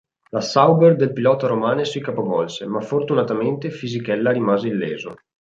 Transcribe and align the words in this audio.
La 0.35 0.41
Sauber 0.41 0.95
del 0.95 1.13
pilota 1.13 1.45
romano 1.45 1.83
si 1.83 2.01
capovolse, 2.01 2.65
ma 2.65 2.81
fortunatamente 2.81 3.69
Fisichella 3.69 4.31
rimase 4.31 4.67
illeso. 4.69 5.13